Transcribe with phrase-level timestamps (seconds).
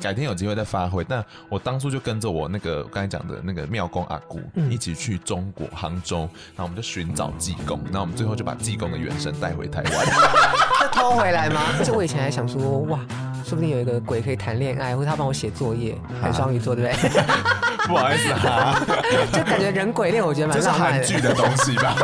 [0.00, 10.06] 改天有机会再发挥，但我当初就跟着我那个刚才讲的那个庙公阿姑、嗯、一起去中国杭州，然后我们就寻找济公，然后我们最后就把济公的原神带回台湾，
[10.80, 11.60] 就偷回来吗？
[11.84, 13.00] 就我以前还想说，哇，
[13.44, 17.10] 说不定有一个鬼可以谈恋爱，或者他帮我写作业，很双鱼座，对不对？
[17.88, 18.78] 不好意思哈，
[19.32, 21.06] 就感觉人鬼恋，我觉得蛮浪漫的。
[21.06, 21.96] 这是韩剧的东西吧？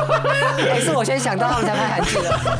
[0.56, 2.58] 还是我先想到他们才拍韩剧的。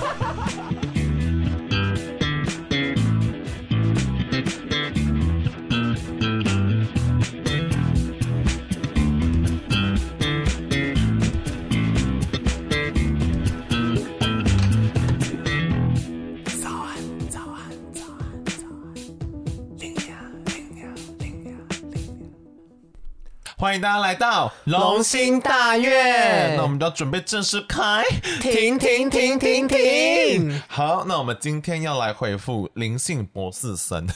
[23.75, 28.05] 欢迎大家来到龙兴大院，那我们就要准备正式开，
[28.41, 30.62] 停停停停停。
[30.69, 34.06] 好，那我们今天要来回复灵性博士生，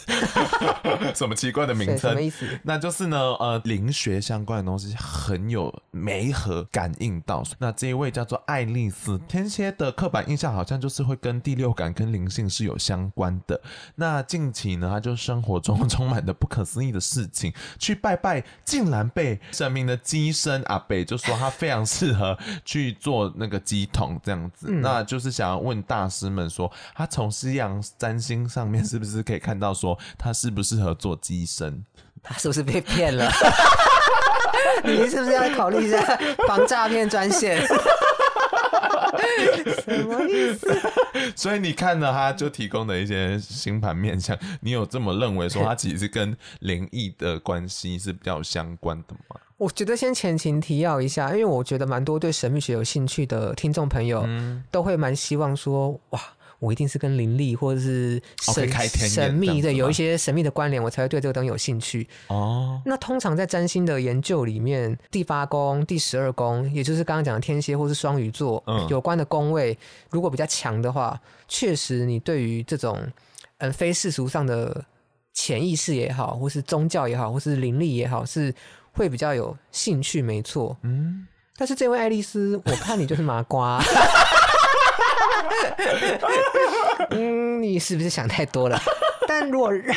[1.12, 1.98] 什么奇怪的名称？
[1.98, 2.46] 什么意思？
[2.62, 7.42] 那就是呢，呃，灵学相关的东西很有媒合感应到。
[7.58, 13.60] 那这一位叫做爱丽丝，天蝎的刻板印象好像就是会跟第六感跟灵性是有相关的。
[13.96, 19.40] 那近期呢，他就生活中充满了不可思议的事情，去拜拜竟然被。
[19.52, 31.84] 神明的机身阿北就说他非常适合去做那个机桶这样子，嗯、那就是想要问大师们说，他从西洋占星上面是不是可以看到说他适不适合做机身？
[32.22, 33.30] 他是不是被骗了？
[34.84, 36.00] 你是不是要考虑一下
[36.46, 37.60] 防诈骗专线？
[39.84, 40.68] 什么意思？
[41.36, 49.40] 所以你看了他就提供的一些星盘面相，你有这么认为说他其实跟灵异的关系是比较相关的吗？
[49.56, 54.24] 我觉得先前情提要一下，因为我觉得蛮多对神秘学有兴趣的听众朋友，
[54.70, 56.20] 都会蛮希望说哇。
[56.58, 62.06] 我一定是跟灵力或者是神神秘的有一些神秘的关联，我才会对这个东西有兴趣。
[62.28, 69.78] 哦，那通常在占星的研究里面，第八宫、第十二宫，也就是刚刚讲的天蝎或是双鱼座有关的宫位，
[70.10, 73.00] 如果比较强的话，确实你对于这种
[73.58, 74.84] 嗯非世俗上的
[75.32, 78.52] 潜意识也好，或是宗教也好，或是灵力也好，是
[78.92, 80.76] 会比较有兴趣，没错。
[80.82, 83.80] 嗯，但是这位爱丽丝，我看你就是麻瓜。
[87.10, 88.78] 嗯，你是不是想太多了？
[89.28, 89.94] 但如果认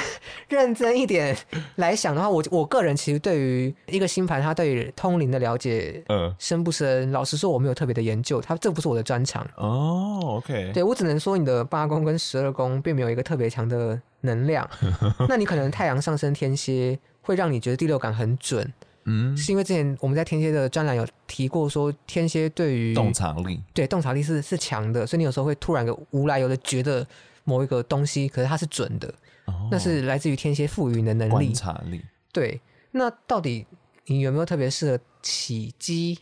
[0.50, 1.36] 认真一点
[1.76, 7.12] 来想的话，我我个人其实对于一个星盘，它对于通灵的了解，嗯，深不深？
[7.12, 9.48] 老实说，我没有特别的研究，它这不是我的专长。
[9.56, 14.70] 哦，OK，对，我只能说你的八宫跟十二宫并没有一个特别强的能量。
[15.30, 18.72] 那你可能太阳上升天蝎，会让你觉得第六感很准。
[19.06, 27.06] 嗯，是因为之前我们在天蝎的专栏有提过，说天蝎对于洞察力，对洞察力是是强的，所以你有时候会突然个无来由的觉得
[27.44, 29.08] 某一个东西，可是它是准的，
[29.46, 31.32] 哦、那是来自于天蝎赋予你的能力。
[31.32, 32.02] 观察力，
[32.32, 32.62] 对。
[32.92, 33.66] 那到底
[34.06, 36.20] 你有没有特别适合起鸡？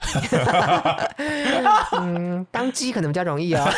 [2.00, 3.72] 嗯，当鸡可能比较容易啊、哦。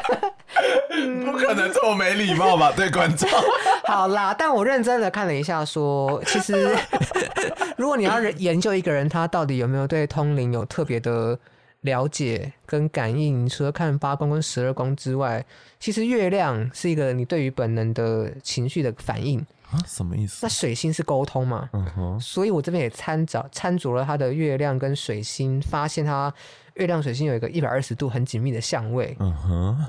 [1.24, 2.72] 不可能这么没礼貌吧？
[2.76, 3.28] 对观众。
[3.84, 6.76] 好啦，但我认真的看了一下说，说其实
[7.76, 11.38] 如果你要研究一个人，他到底有没有对通灵有特别的
[11.80, 15.44] 了解跟感应，除了看八宫跟十二宫之外，
[15.80, 19.78] 其实月亮是一个你对于本能的情绪的反应啊？
[19.86, 20.40] 什么意思？
[20.42, 21.68] 那水星是沟通嘛？
[21.72, 22.20] 嗯哼。
[22.20, 26.32] 所以我这边也参照参酌了他的月亮跟水星，发现他
[26.74, 29.16] 月亮水星有一个一百二十度很紧密的相位。
[29.18, 29.86] 嗯哼。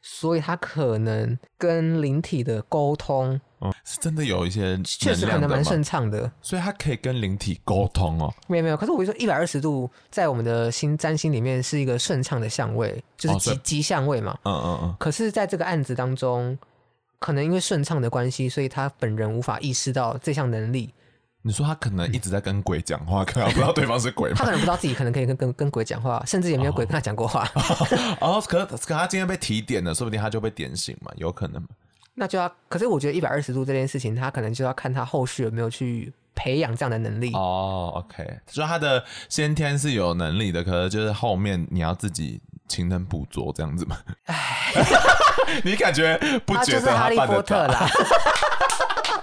[0.00, 8.32] 所以他可能跟灵体的沟通，嗯，是真的有一些确实可能蛮顺畅的，所以他可以跟灵体沟通哦。
[8.46, 14.38] 没有没有，可是我就说一百二十度在我们的星占星里面是一个顺畅的相位，就是吉吉相位嘛。
[14.44, 14.96] 嗯嗯嗯。
[15.00, 16.56] 可是在这个案子当中，
[17.18, 20.94] 可能因为顺畅的关系，所以他本人无法意识到这项能力。
[21.48, 24.36] 你说他可能一直在跟鬼讲话，可能不知道对方是鬼吗？
[24.38, 27.48] 他可能不知道自己可能可以跟跟跟鬼讲话，甚至也没有鬼跟他讲过话。
[27.54, 27.64] 哦，
[28.36, 31.66] 哦，可可他今天被提点了，说不定他就被点醒嘛，有可能。
[32.12, 37.32] 那就要，可是我觉得一百二十度这件事情，他可能就要看他后续有没有去培养这样的能力。
[37.32, 43.96] 哦，OK，所以他的先天是有能力的，可是就是后面你要自己勤能补拙这样子嘛。
[44.26, 44.36] 哎，
[45.64, 47.86] 你感觉不觉得他办得到？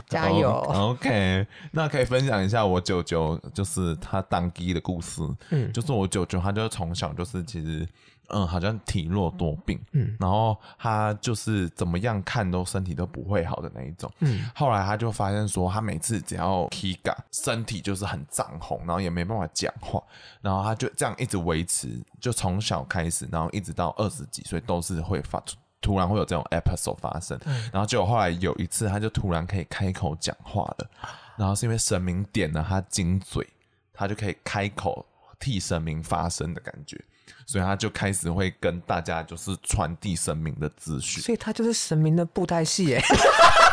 [0.07, 5.22] 加油！OK，那可以分享一下我舅舅，就是他当机的故事。
[5.50, 7.88] 嗯，就是我舅舅，他就从小就是其实，
[8.28, 9.80] 嗯，好像体弱多病。
[9.94, 14.12] 嗯，然后他就是怎么样看都身体都不会好的那一种。
[14.19, 20.02] 嗯，后来他就发现说，他每次只要体感，身体就是很涨红，然后也没办法讲话，
[20.42, 25.57] 然后他就这样一直维持，就从小开始，然后一直到二十几岁都是会发出。
[25.85, 27.39] 突然会有这种 episode 发生，
[27.71, 30.89] 然后结果后来有一次，他就突然可以开口讲话了，
[31.37, 33.47] 然后是因为神明点了他金嘴，
[33.93, 35.05] 他就可以开口
[35.39, 36.99] 替神明发声的感觉，
[37.45, 42.99] 所以他就开始会跟大家就是传递神明的资讯，所以他就是神明的布袋戏耶。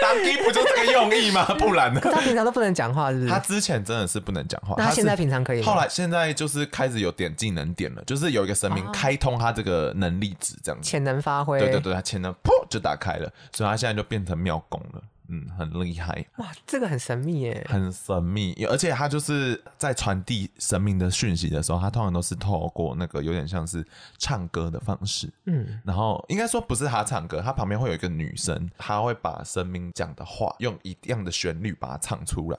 [0.00, 1.44] 当机不就这个用意吗？
[1.58, 2.00] 不然呢？
[2.02, 3.30] 他平常都不能讲话，是不是？
[3.30, 5.62] 他之前真的是不能讲话，那他现在平常可以？
[5.62, 11.58] 后来现在就是开始有点技能点了，就是有一个神明开通他这个能力值，这样子潜能发挥。
[11.58, 15.02] 对对对，他潜能噗就打开了，所以他现在就变成庙公了。
[15.28, 23.86] 嗯，很厉害哇，这个很神秘耶，很神秘，而且他就是在传递神明的讯息的时候，他通常都是透过那个有点像是
[24.18, 32.58] 唱歌的方式，嗯，然后应该说不是他唱歌，他旁边会有一个女生，他会把神明讲的话用一样的旋律把它唱出来。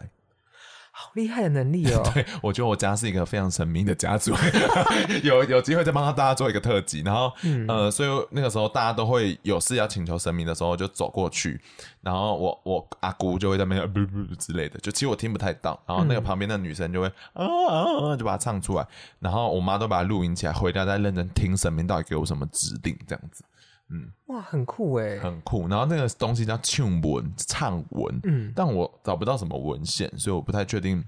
[0.97, 2.01] 好厉害的能力哦！
[2.15, 4.33] 对，我觉得我家是一个非常神秘的家族，
[5.23, 7.01] 有有机会再帮大家做一个特辑。
[7.01, 11.59] 然后，嗯、呃，所以那个时候大家都会有事要请求神明的时候，就走过去，
[11.99, 14.09] 然后我我阿姑就会在那边
[14.39, 15.77] 之类的，就其实我听不太到。
[15.85, 18.87] 然后那个旁边的女生就会啊啊啊，就把它唱出来。
[19.19, 23.43] 然后我妈都把它录音起来，回家再认真听神明到底给我什么指令，这样子。
[23.89, 25.67] 嗯，哇，很酷哎，很酷。
[25.67, 28.19] 然后那个东西叫唱文，唱文。
[28.23, 31.03] 嗯，但我找不到什么文献，所以我不太确定，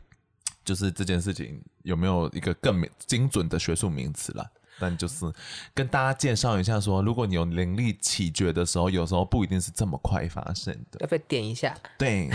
[0.63, 4.45] 就是这件事情有没有一个更精准的学术名词了。
[4.79, 5.25] 但就是
[5.73, 10.99] 跟大家介绍一下说，说如果你有灵力起觉的时候，有时候不一定是这么快发生的。
[10.99, 11.75] 要不要点一下？
[11.97, 12.29] 对。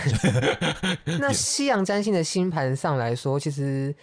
[1.20, 3.94] 那西洋占星的星盘上来说，其实。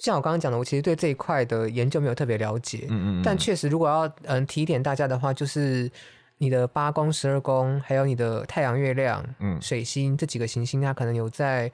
[0.00, 5.90] 像我刚刚讲的，我其实对这一块的研究没有特别了解，嗯嗯，但确实，如果要嗯提点大家的话，就是
[6.38, 11.70] 你的八宫、十二宫，还有你的太阳、月亮、嗯、水星这几个行星，它可能有在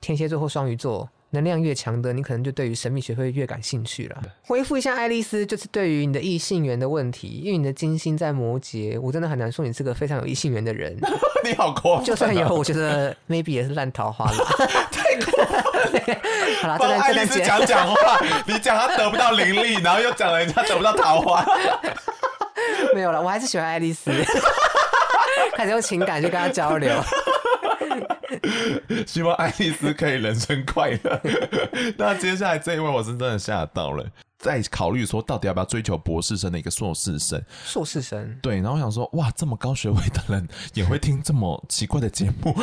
[0.00, 1.08] 天蝎座或双鱼座。
[1.30, 4.22] 能量越强的，你可能就对于神秘学会越感兴趣了。
[4.42, 10.96] 回复一下爱丽丝，就是对于你的异性缘的问题，因为你的金星在摩羯，我真的很难说你是个非常有异性缘的人。
[11.44, 14.38] 你好过分，就算有，我觉得 maybe 也是烂桃花了。
[14.90, 15.75] 太过分。
[16.62, 21.44] 好了，爱丽丝讲讲话， 你讲他得不到灵力，然后又讲人家得不到桃花。
[22.94, 24.10] 没有了，我还是喜欢爱丽丝，
[25.54, 26.92] 开始用情感去跟他交流。
[29.06, 31.20] 希望爱丽丝可以人生快乐。
[31.96, 34.04] 那接下来这一位，我是真的吓到了。
[34.46, 37.42] 在考虑说，到底要不要追求博士生的一个硕士生？
[37.64, 42.54] 硕士生对，然后我想说，哇，这么高学位的人也会听这么奇怪的节目，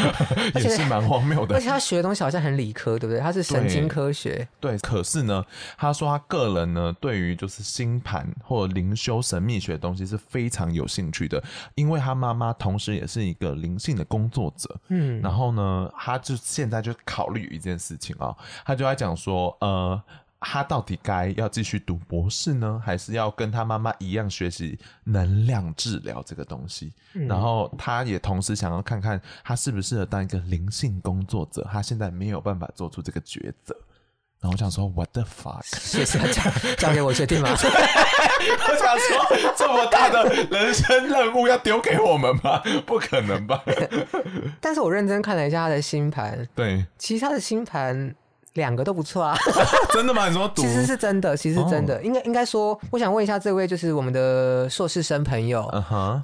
[0.54, 1.54] 也是蛮荒谬的。
[1.54, 3.18] 而且他学的东西好像很理科，对不对？
[3.18, 4.46] 他是神经科学。
[4.60, 5.42] 对，对，可是呢，
[5.78, 11.42] 他说他个人呢，对于就是星盘或灵修神秘学的东西是非常有兴趣的，
[11.74, 14.78] 因为他妈妈同时也是一个灵性的工作者。
[14.88, 18.36] 嗯，然后呢，他就现在就考虑一件事情啊、哦，
[18.66, 19.98] 他就在讲说，呃。
[20.40, 26.92] 他到底该要继续读博士呢，还是要跟他妈妈一样学习能量治疗这个东西？
[27.12, 31.68] 嗯、然后他也同时想要看看他适不适合当一个灵性工作者。
[31.70, 33.76] 他现在没有办法做出这个抉择。
[34.40, 35.60] 然后我想说，What the fuck？
[35.76, 36.42] 谢谢交
[36.78, 37.50] 交给我决定吗？
[37.52, 37.56] 我
[38.78, 42.62] 想说，这么大的人生任务要丢给我们吗？
[42.86, 43.62] 不可能吧？
[44.58, 48.14] 但是我认真看了一下他的星盘，对，其实他的星盘。
[48.60, 49.34] 两个都不错啊！
[49.92, 50.28] 真的吗？
[50.28, 50.52] 你说？
[50.54, 52.00] 其实是真的，其实是真的。
[52.02, 55.66] 应该应该说，我想问一下这位，就是我们的硕士生朋友，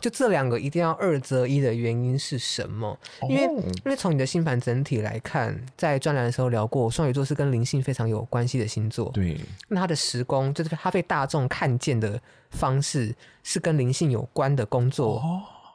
[0.03, 2.97] 就这两个一定要二择一的原因是什么？
[3.31, 9.11] 因为因为从你的星盘整体来看，在专栏的时候聊过，双鱼座是跟灵性非常有关系的星座。
[9.15, 15.23] 对，那他的时宫就是他被大众看见的方式是跟灵性有关的工作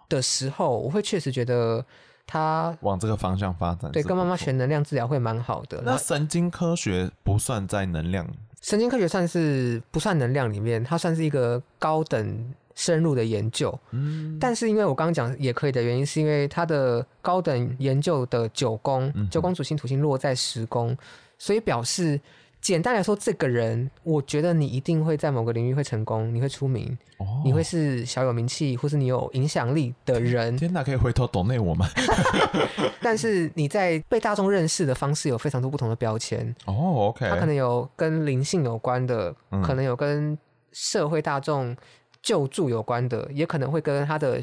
[0.07, 1.83] 的时候，我会确实觉得。
[2.25, 5.81] 他往这个方向发展，对，跟妈妈学能量治疗会蛮好的。
[5.83, 8.27] 那神经科学不算在能量，
[8.61, 13.77] 神经科学算是不算能量里面，它算是一个高等深入的研究。
[13.91, 20.97] 嗯，但是因为我刚刚讲也可以的原因，是因为它的高等研究的九宫，九宫主星土星落在十宫，
[21.37, 22.19] 所以表示
[22.61, 30.55] 简单来说，这个人，我觉得你一定会在某个领域会成功，你会出名，哦、你会是小有名气，或是你有影响力的人。
[30.57, 31.89] 天哪，可以回头懂内我吗？
[33.01, 36.55] 但是你在被大众认识的方式有非常多不同的标签。
[36.65, 40.37] 哦，OK，他可能有跟灵性有关的，嗯、可能有跟
[40.71, 41.75] 社会大众
[42.21, 44.41] 救助有关的，也可能会跟他的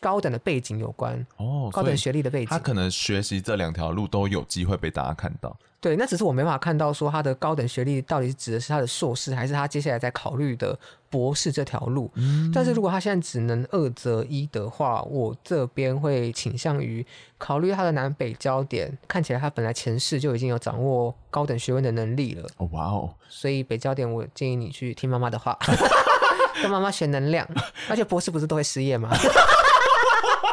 [0.00, 1.14] 高等的背景有关。
[1.36, 5.56] 哦，高等学历的背景，他可能学习这两条路都有机会被大家看到。
[5.80, 10.76] 对，那只是我没办法看到说他的高等学历到底是指的是他的硕士，还是他接下来在考虑的
[11.10, 12.10] 博士这条路。
[12.14, 17.04] 嗯，但是如果他现在只能二择一的话，我这边会倾向于
[17.36, 18.96] 考虑他的南北焦点。
[19.06, 22.48] 看起来他本来前世就已经有掌握高等学问的能力了。
[22.56, 23.14] 哦，哇哦！
[23.28, 25.54] 所以北焦点，我建议你去听妈妈的话，
[26.62, 27.46] 跟妈妈学能量。
[27.88, 29.10] 而且博士不是都会失业吗？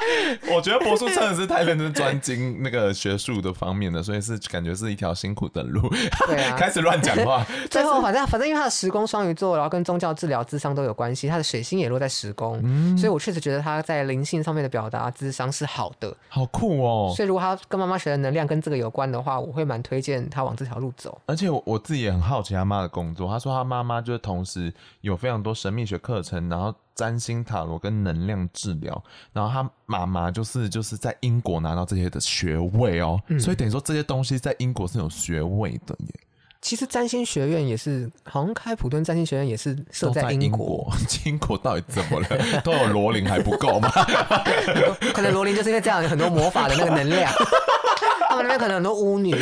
[0.56, 5.88] 我觉得博士真的是太认真专精那个学术的方面的，所以是感觉是一条辛苦的路。
[6.28, 7.46] 对啊， 开始乱讲话。
[7.70, 16.16] 最后，反正反正因为他的时宫双鱼座，然后跟宗教治疗、智商都有关系，他的水星也落在时宫，嗯、所以我确实觉得他在灵性上面的表达、智商是好的。
[16.28, 17.14] 好酷哦！
[17.16, 21.22] 所以如果他跟妈妈学的能量跟这个有关的话，我会蛮推荐他往这条路走。
[21.26, 26.74] 而且我我自己也很好奇他妈的工作，他说他妈妈就是同时有非常多神秘学课程，然后。
[26.96, 36.14] 占星塔罗跟能量治疗，然后他妈妈就是就是在英国拿到这些的学位哦，嗯、所以等于说这些东西在英国是有学位的耶。
[36.62, 40.52] 其实占星学院也是，好像开普敦占星学院也是设在英国。
[40.52, 40.94] 英国，
[41.26, 42.28] 英国到底怎么了？
[42.64, 43.90] 都有罗琳还不够吗？
[45.12, 47.34] 可能罗琳就是因为这样有很多魔法的那个能量。
[48.30, 49.34] 他们那边可能很多巫女，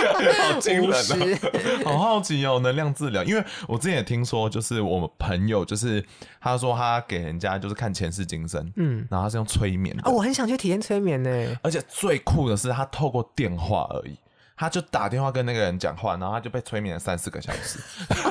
[0.52, 1.84] 好惊人啊！
[1.84, 6.04] 好好奇哦，能量治疗，因为我之前也听说，就是我们朋友，就是
[6.40, 10.02] 他说他给人家就是看前世今生，嗯，然后他是用催眠啊。
[10.04, 14.16] 哦，我很想去体验催眠呢，而且最酷的是他透过电话而已。
[14.56, 17.78] 他就打电话跟那个人讲话，然后他就被催眠了三四个小时。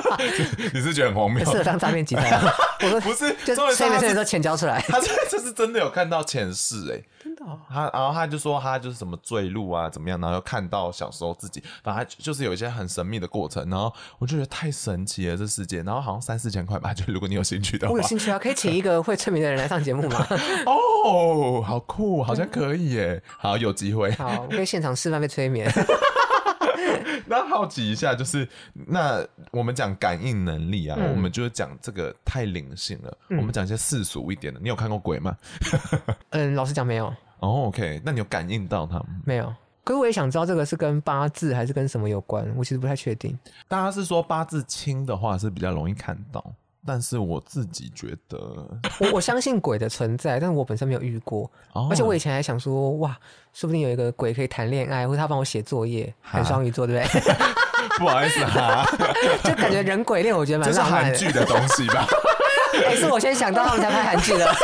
[0.72, 1.44] 你是觉得很荒谬？
[1.44, 2.40] 适合当诈骗集团？
[2.82, 4.80] 我说不是，就催眠的时候钱交出来。
[4.82, 7.58] 他这是真的有看到前世哎、欸，真的、哦。
[7.68, 13.68] 他然后他就说他就是什么坠入啊怎么样，然后又看到小时候自己，反正就是有一些很神秘的过程。
[13.68, 15.82] 然后我就觉得太神奇了这世界。
[15.82, 20.26] 然后好像三四千块吧，就如果你有兴趣的话，我有兴趣啊， 可以请一个会催眠的人来上节目吗？
[20.66, 23.22] 哦，好酷，好像可以耶。
[23.38, 24.10] 好，有机会。
[24.12, 25.70] 好，我可以现场示范被催眠。
[27.26, 33.18] 那好奇一下，就是那我们讲感应能力啊，嗯、我们就是讲这个太灵性了。
[33.28, 34.60] 嗯、我们讲一些世俗一点的。
[34.60, 35.36] 你有看过鬼吗？
[36.30, 37.06] 嗯，老实讲没有。
[37.40, 39.06] 哦、oh,，OK，那你有感应到他吗？
[39.24, 39.54] 没有。
[39.82, 42.46] 可是我也想知道这个是跟八字还是跟什么有关？
[42.54, 43.36] 我其实不太确定。
[43.66, 46.44] 大家是说八字轻的话是比较容易看到。
[46.86, 48.38] 但是我自己觉得，
[48.98, 53.16] 我我相信鬼的存在，但是我本身没有遇过，哦、而且我以前还想说，哇，
[53.52, 57.22] 说不定有一个鬼可以谈恋爱，或者他帮我写作业，很双鱼座，对不对？
[57.98, 58.84] 不好意思哈，
[59.44, 61.12] 就感觉人鬼恋，我觉得蛮浪漫的。
[61.12, 62.06] 这是韩剧的东西吧？
[62.72, 64.54] 也 是我先想到他们才拍韩剧的。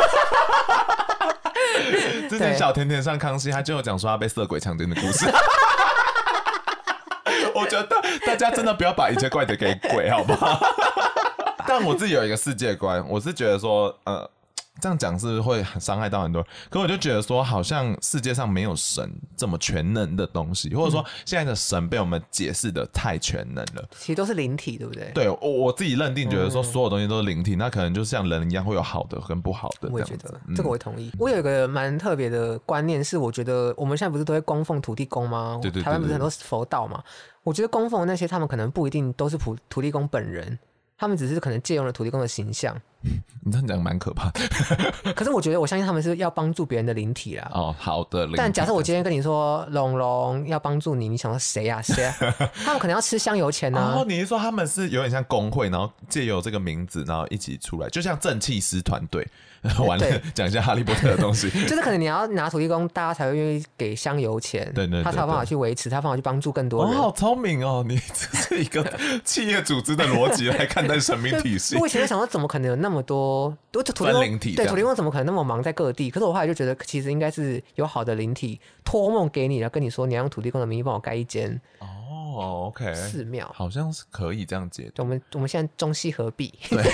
[2.28, 5.26] 之前小甜甜上康熙，他就有讲说他被色鬼强奸的故事。
[7.54, 7.88] 我觉得
[8.26, 10.60] 大家真的不要把一切怪给鬼，好不好？
[11.78, 14.28] 但我自己有一个世界观， 我是觉得说，呃，
[14.80, 16.50] 这样讲是不是会很伤害到很多人？
[16.70, 23.88] 可我就觉得说，好像世界上没有神这么全能的东西，或者说现在的神被我们解释的太全能了。
[23.98, 25.10] 其实都是灵体，对不对？
[25.14, 29.88] 对，我我自己认定觉得说，所有东西都是灵体，嗯、那可能就像人一样，会有好的跟不好的。
[29.90, 31.10] 我也觉得这个我会同意。
[31.14, 35.58] 嗯、我有一个蛮特别的观念是，我觉得我们现在不是都会供奉土地公吗？
[35.62, 37.02] 对对，对，对，台湾不是很多佛道嘛？
[37.42, 40.58] 我觉得供奉的那些，他们可能不一定都是土土地公本人。
[40.98, 42.80] 他们只是可能借用了土地公的形象，
[43.46, 44.40] 你这样讲蛮可怕的。
[45.14, 47.48] 可是我觉得，我相信他们是要帮助别人的灵体啦。
[47.54, 48.28] 哦，好的。
[48.34, 51.80] 但假设我今天跟你说龙龙要帮助你，你想说谁呀？
[51.80, 52.14] 谁啊？
[52.64, 53.80] 他们可能要吃香油钱呢。
[53.98, 59.26] 哦，你是说他们是有点像工会，然后借由这个名字，然后一起出来，就像正气师团队。
[59.84, 66.94] 完了，讲一下哈利波特的东西，就是可能你要拿土地公，大家才会愿意给香油钱，对，对对，他才有办法去维持，他有办法去帮助更多人。
[66.94, 67.84] 哦，好聪明哦！
[67.84, 68.88] 你这是一个
[69.24, 71.74] 企业组织的逻辑来看待神明体系。
[71.78, 74.38] 我以前在想说，怎么可能有那么多土地公？
[74.38, 76.10] 对，土地公怎么可能那么忙在各地？
[76.10, 84.90] 可是我后来就觉得，其实应该是有好的灵体托梦给你，然后跟你说，你要用土地公的名义帮我盖一间哦，OK，寺庙好像是可以这样解。
[84.98, 86.52] 我们我们现在中西合璧。
[86.70, 86.82] 对。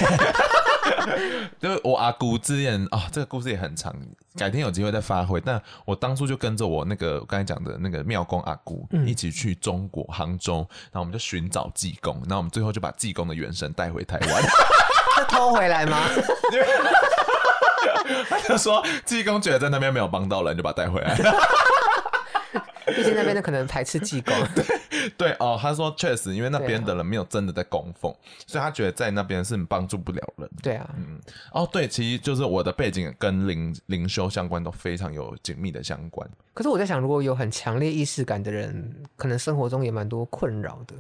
[1.61, 3.95] 就是我阿姑之前啊、哦，这个故事也很长，
[4.37, 5.41] 改天有机会再发挥。
[5.41, 14.43] 但我当初就跟着我那个我刚才讲的那个庙公阿姑一起去中国杭州，然后我们就寻找济公，然后我们最后就把济公的元神带回台湾。
[15.33, 15.99] 他偷回来吗？
[18.29, 21.17] 他就说济公觉得在那边没有帮到人，就把他带回来。
[22.85, 24.35] 毕竟那边的可能排斥济公。
[24.55, 30.51] 对对哦，他说确实，因为那边的人没有真的在供奉，啊、所以他觉得在那边是帮助不了人。
[30.63, 31.19] 对啊，嗯，
[31.53, 36.29] 哦对，其实就是我的背景跟灵灵修相关都非常有紧密的相关。
[36.53, 40.95] 可是我在想，如果有很强烈意识感的人，可能生活中也蛮多困扰的。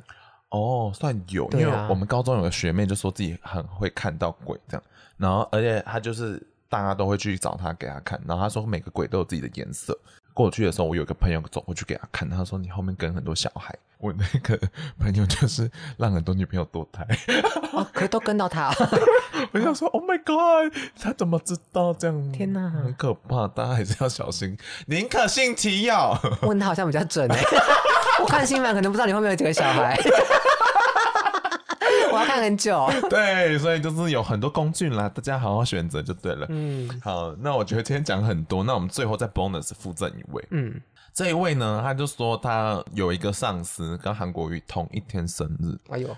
[0.52, 4.82] 哦，算有，因为我们高中有个学妹就说自己很会看到鬼这样，
[5.16, 9.98] 然后而且她就是大家都会去找她给她看，然后她说每个鬼都有自己的颜色。
[10.34, 13.76] 过去的时候，我有个朋友走过去给她看，他说你后面跟很多小孩。
[13.98, 14.58] 我那个
[14.98, 17.06] 朋友就是让很多女朋友堕胎，
[17.72, 18.74] 哦，可都跟到他。
[19.52, 22.32] 我想说，Oh my God，他怎么知道这样？
[22.32, 24.58] 天哪，很可怕，大家还是要小心。
[24.86, 27.38] 宁可信其有，问他好像比较准哎。
[28.20, 29.98] 我看新闻可能不知道你后面有几个小孩。
[32.12, 32.90] 我要看很久。
[33.08, 36.46] 对，所以就是有很多工具啦，大家好好选择就对了。
[36.50, 40.44] 嗯，好，那我觉得今天讲很多，那我们最后再 bonus 附赠一位。
[40.50, 40.78] 嗯，
[41.14, 45.78] 这一位呢，他就说他有一个上司跟韩国瑜同一天生日。
[45.90, 46.08] 哎呦，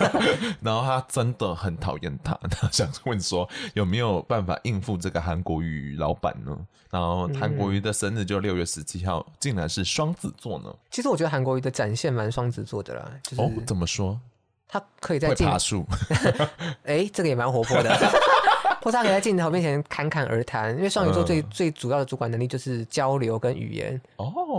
[0.60, 6.56] 然后他真的很讨厌他，他想问说有没有办法应付这个韩国瑜老板呢？
[6.90, 10.72] 然后韩国瑜的生日就六月十七号，竟然是双子座呢？
[10.90, 13.10] 其实我觉得韩国瑜的展现蛮双子座的啦。
[13.22, 14.20] 就是、哦，怎么说？
[14.68, 15.86] 他可以在镜，爬树，
[16.84, 17.90] 哎，这个也蛮活泼的。
[18.84, 23.98] 或者他可以在镜头面前侃侃而谈，因为双鱼座最、嗯、最主要的主管能力就是交流跟语言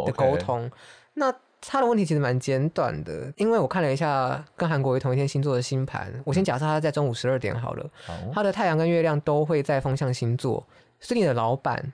[0.05, 0.63] 的沟通。
[0.63, 0.71] 哦 okay、
[1.13, 10.65] 那他的问题其实蛮简短的，因为我看了一下跟韩国瑜同一天星座的星盘，我先假设他在中午十二点好了，哦、他的太阳跟月亮都会在风象星座，
[10.99, 11.93] 所以你的老板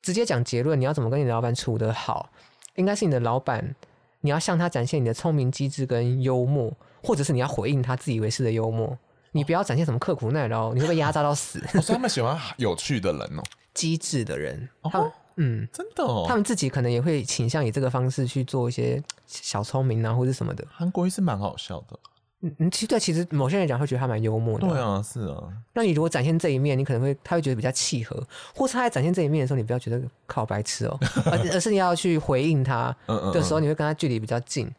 [0.00, 2.30] 直接讲结论，你要怎么跟你的老板处得好，
[2.76, 3.74] 应该是你的老板，
[4.20, 6.72] 你要向他展现你的聪明机智跟幽默。
[7.00, 8.98] 或者是你要回应他自以为是的幽默，
[9.38, 11.60] 你不要展现什么刻苦耐劳，你会被压榨到死。
[11.80, 13.42] 所以他们喜欢有趣的人哦，
[13.72, 14.68] 机智的人。
[14.82, 20.64] 哦，嗯，真的哦，他们自己可能也会倾向以这个方式去做一些小聪明啊，或者什么的。
[20.70, 21.98] 韩国瑜是蛮好笑的。
[22.40, 24.68] 嗯嗯，其实对，其实某些人讲会觉得他蛮幽默的。
[24.68, 25.42] 对啊，是啊。
[25.72, 28.16] 那你如果展现这一面，你可能会他会觉得比较契合，
[28.54, 34.70] 或是他在展现这一面的时候，你不要觉得靠白痴哦， 而而是你要去回应他的时候，你会跟他距离比较近。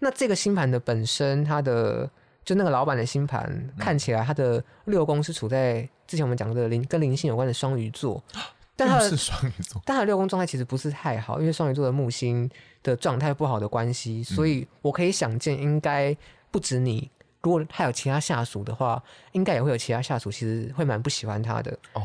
[0.00, 2.10] 那这个星盘的本身，它的
[2.44, 8.22] 就那个老板的星盘、嗯、看起来，他的六宫是处在之前我们讲的灵跟灵性有关的双鱼座，
[8.76, 12.48] 但是双鱼座，但他的六宫状态其实不是太好，因为双鱼座的木星
[12.82, 16.14] 的状态不好的关系，所以我可以想见，应该
[16.50, 19.02] 不止你，如果他有其他下属的话，
[19.32, 21.76] 应该也会有其他下属，其实会蛮不喜欢他的。
[21.94, 22.02] 哦。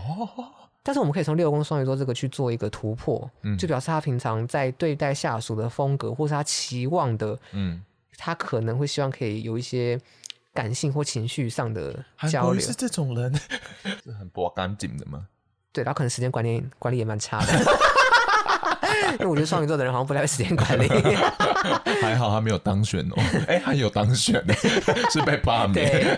[0.81, 7.83] 但是我们可以从六宫双鱼座这个去做一个突破，嗯，就表示他平常在对待下属的风格，或是他期望的，嗯。
[8.21, 9.97] 他可能会希望可以有一些
[10.53, 12.61] 感性或情绪上的交流。
[12.61, 13.33] 是这种人，
[14.03, 15.27] 是很不干净的吗？
[15.71, 17.53] 对，然后可能时间管理管理也蛮差的。
[19.13, 20.87] 因 为我觉得双鱼座的人好像不太会时间管理。
[22.01, 23.13] 还好他没有当选哦，
[23.47, 24.43] 哎、欸，还有当选，
[25.11, 26.17] 是被罢免。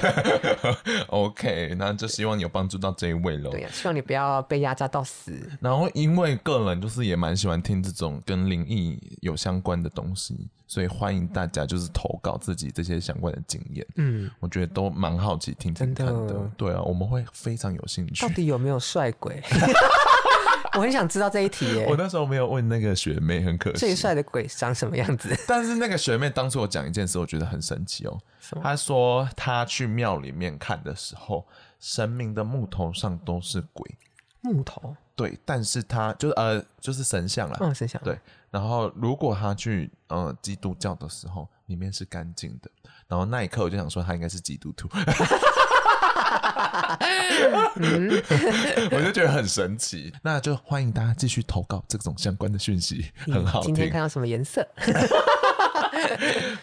[1.07, 3.49] OK，那就希望你有帮助到这一位喽。
[3.51, 5.33] 对呀、啊，希望你不要被压榨到死。
[5.59, 13.85] 然后，因为个人就是也蛮喜欢听这种跟灵异有相关的东西，所以欢迎大家就是投稿自己这些相关的经验。
[13.95, 18.21] 嗯，我觉得都蛮好奇听听看的对啊，我们会非常有兴趣。
[18.25, 19.41] 到底有没有帅鬼？
[20.73, 21.85] 我很想知道这一题耶。
[21.89, 23.79] 我那时候没有问那个学妹，很可惜。
[23.79, 25.35] 最帅的鬼长什么样子？
[25.47, 28.17] 但是那个学妹当初我讲一件事，我觉得很神奇哦。
[28.61, 31.45] 她说她去庙里面看的时候，
[31.79, 33.97] 神明的木头上都是鬼。
[34.41, 34.95] 木头？
[35.15, 37.57] 对，但是她就是呃，就是神像啦。
[37.59, 38.01] 嗯，神像。
[38.03, 38.17] 对，
[38.49, 42.71] 然后如果她去呃基督教的时候，里面是干净的。
[43.07, 44.89] 然后那一刻我就想说，她应该是基督徒。
[47.77, 48.09] 嗯，
[48.91, 53.73] 我就觉得很神奇，那就欢迎大家继续投稿这种相关的讯息，很好听。
[53.73, 54.65] 今天看到什么颜色？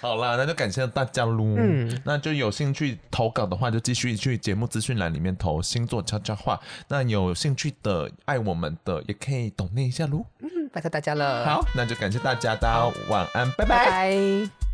[0.00, 1.54] 好啦，那就感谢大家喽。
[1.56, 6.58] 嗯，那就有兴趣投稿的话，就继续去节目资讯栏里面投星座悄悄话。
[6.88, 10.24] 那有兴趣的爱我们的，也可以抖内一下喽。
[10.40, 11.44] 嗯，拜托大家了。
[11.44, 13.84] 好，那就感谢大家，大家晚安，拜拜。
[13.84, 14.67] 拜拜。